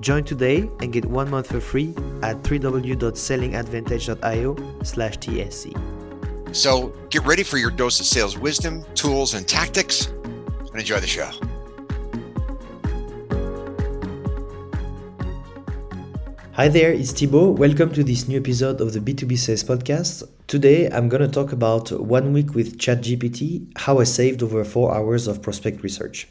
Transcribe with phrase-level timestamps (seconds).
[0.00, 1.90] Join today and get one month for free
[2.22, 6.54] at www.sellingadvantage.io slash TSC.
[6.54, 11.06] So get ready for your dose of sales wisdom, tools, and tactics, and enjoy the
[11.06, 11.28] show.
[16.52, 17.58] Hi there, it's Thibaut.
[17.58, 20.28] Welcome to this new episode of the B2B Sales Podcast.
[20.48, 24.94] Today I'm going to talk about one week with ChatGPT, how I saved over four
[24.94, 26.26] hours of prospect research.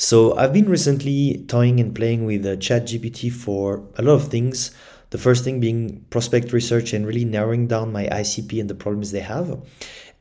[0.00, 4.70] So I've been recently toying and playing with uh, ChatGPT for a lot of things.
[5.10, 9.10] The first thing being prospect research and really narrowing down my ICP and the problems
[9.10, 9.60] they have.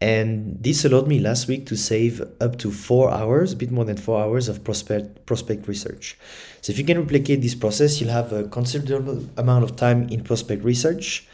[0.00, 3.84] And this allowed me last week to save up to four hours, a bit more
[3.84, 6.16] than four hours of prospect prospect research.
[6.60, 10.22] So if you can replicate this process, you'll have a considerable amount of time in
[10.22, 11.26] prospect research,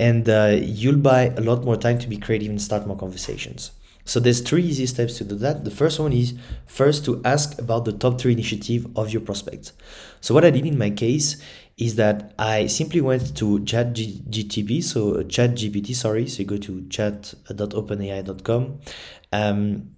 [0.00, 3.70] and uh, you'll buy a lot more time to be creative and start more conversations.
[4.06, 5.64] So there's three easy steps to do that.
[5.64, 9.72] The first one is first to ask about the top three initiative of your prospect.
[10.20, 11.42] So what I did in my case
[11.76, 16.28] is that I simply went to Chat ChatGTP, so uh, ChatGPT, sorry.
[16.28, 18.78] So you go to chat.openai.com.
[19.32, 19.95] Um,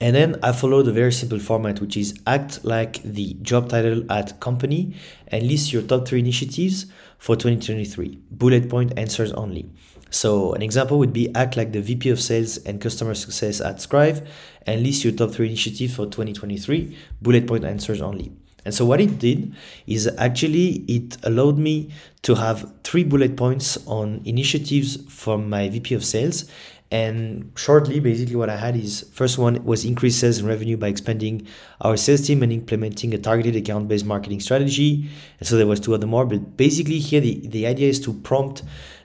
[0.00, 4.10] and then I followed a very simple format, which is act like the job title
[4.12, 4.94] at company
[5.28, 6.86] and list your top three initiatives
[7.18, 8.18] for 2023.
[8.30, 9.70] Bullet point answers only.
[10.10, 13.76] So an example would be act like the VP of Sales and Customer Success at
[13.76, 14.26] Scrive
[14.66, 16.96] and list your top three initiatives for 2023.
[17.22, 18.32] Bullet point answers only.
[18.66, 19.54] And so what it did
[19.86, 21.92] is actually it allowed me
[22.22, 26.50] to have three bullet points on initiatives from my VP of sales.
[26.90, 30.88] And shortly, basically what I had is first one was increase sales and revenue by
[30.88, 31.46] expanding
[31.80, 35.10] our sales team and implementing a targeted account-based marketing strategy.
[35.40, 38.12] And so there was two other more, but basically here the, the idea is to
[38.12, 38.62] prompt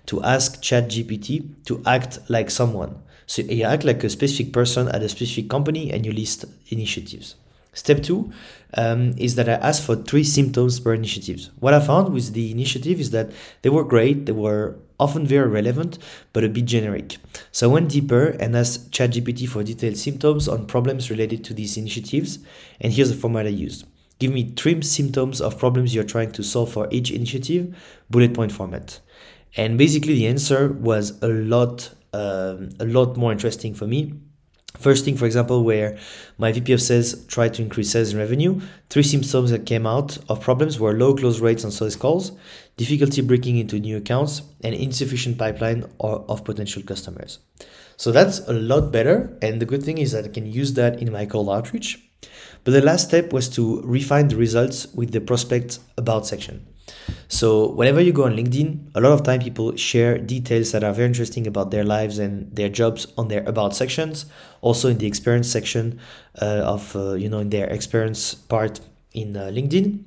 [0.08, 3.02] to ask ChatGPT to act like someone.
[3.26, 7.36] So you act like a specific person at a specific company and you list initiatives.
[7.74, 8.32] Step two
[8.74, 11.50] um, is that I asked for three symptoms per initiatives.
[11.60, 13.32] What I found with the initiative is that
[13.62, 15.98] they were great, they were often very relevant,
[16.32, 17.18] but a bit generic.
[17.52, 21.76] So I went deeper and asked ChatGPT for detailed symptoms on problems related to these
[21.76, 22.40] initiatives,
[22.80, 23.86] and here's the format I used.
[24.20, 27.76] Give me three symptoms of problems you're trying to solve for each initiative,
[28.10, 29.00] bullet point format.
[29.58, 34.14] And basically, the answer was a lot, um, a lot more interesting for me
[34.78, 35.98] First thing, for example, where
[36.38, 40.18] my VP of sales tried to increase sales and revenue, three symptoms that came out
[40.28, 42.32] of problems were low close rates on sales calls,
[42.78, 47.40] difficulty breaking into new accounts, and insufficient pipeline of potential customers.
[47.98, 49.38] So that's a lot better.
[49.42, 52.00] And the good thing is that I can use that in my cold outreach.
[52.64, 56.66] But the last step was to refine the results with the prospect about section.
[57.32, 60.92] So whenever you go on LinkedIn, a lot of time people share details that are
[60.92, 64.26] very interesting about their lives and their jobs on their about sections.
[64.60, 65.98] Also in the experience section
[66.42, 68.82] uh, of uh, you know in their experience part
[69.14, 70.04] in uh, LinkedIn.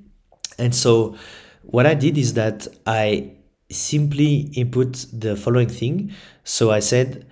[0.58, 1.16] And so
[1.62, 3.30] what I did is that I
[3.70, 6.12] simply input the following thing.
[6.44, 7.26] So I said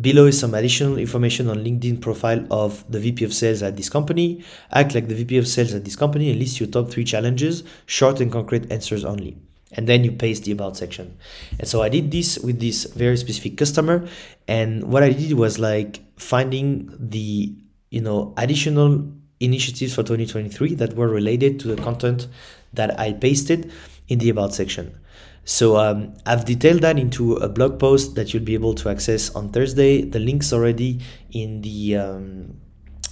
[0.00, 3.90] Below is some additional information on LinkedIn profile of the VP of sales at this
[3.90, 4.42] company.
[4.72, 7.62] Act like the VP of sales at this company and list your top three challenges,
[7.84, 9.36] short and concrete answers only.
[9.72, 11.18] And then you paste the about section.
[11.58, 14.08] And so I did this with this very specific customer.
[14.48, 17.54] And what I did was like finding the,
[17.90, 22.28] you know, additional initiatives for 2023 that were related to the content
[22.72, 23.70] that I pasted
[24.08, 24.98] in the about section.
[25.44, 29.30] So um, I've detailed that into a blog post that you'll be able to access
[29.34, 30.02] on Thursday.
[30.02, 31.00] The link's already
[31.32, 32.56] in the um,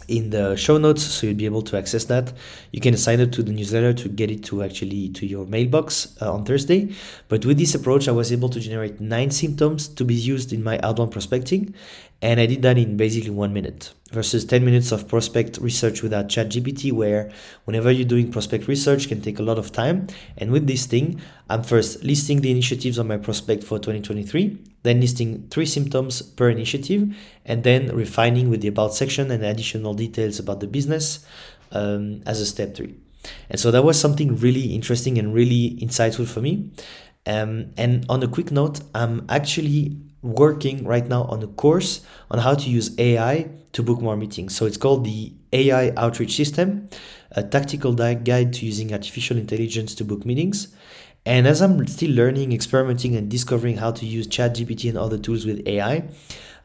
[0.06, 2.32] in the show notes, so you'll be able to access that.
[2.72, 6.16] You can sign up to the newsletter to get it to actually to your mailbox
[6.20, 6.92] uh, on Thursday.
[7.28, 10.64] But with this approach, I was able to generate nine symptoms to be used in
[10.64, 11.74] my outbound prospecting,
[12.22, 16.28] And I did that in basically one minute versus 10 minutes of prospect research without
[16.28, 17.30] ChatGPT, where
[17.64, 20.06] whenever you're doing prospect research can take a lot of time.
[20.36, 25.00] And with this thing, I'm first listing the initiatives on my prospect for 2023, then
[25.00, 27.14] listing three symptoms per initiative,
[27.44, 31.24] and then refining with the about section and additional details about the business
[31.72, 32.94] um, as a step three.
[33.50, 36.70] And so that was something really interesting and really insightful for me.
[37.26, 42.40] Um, and on a quick note, I'm actually working right now on a course on
[42.40, 44.56] how to use AI to book more meetings.
[44.56, 46.88] So it's called the AI Outreach System,
[47.32, 50.68] a tactical guide to using artificial intelligence to book meetings.
[51.26, 55.44] And as I'm still learning, experimenting, and discovering how to use ChatGPT and other tools
[55.44, 56.08] with AI,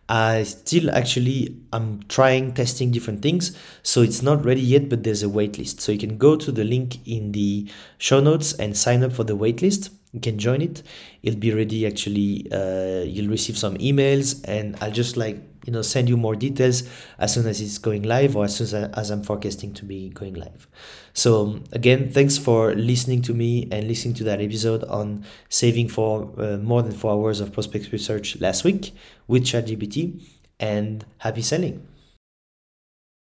[0.07, 3.57] I still actually I'm trying testing different things.
[3.83, 5.81] So it's not ready yet, but there's a waitlist.
[5.81, 9.23] So you can go to the link in the show notes and sign up for
[9.23, 10.81] the waitlist you can join it.
[11.21, 15.81] It'll be ready actually uh, you'll receive some emails and i'll just like you know
[15.81, 16.83] send you more details
[17.17, 20.09] as soon as it's going live or as soon as, as i'm forecasting to be
[20.09, 20.67] going live.
[21.13, 26.29] So again thanks for listening to me and listening to that episode on saving for
[26.37, 28.93] uh, more than four hours of prospect research last week
[29.27, 30.23] with chatgpt
[30.59, 31.85] and happy selling